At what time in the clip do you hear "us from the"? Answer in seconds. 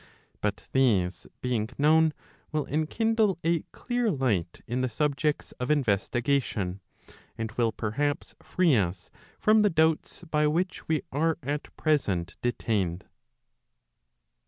8.75-9.69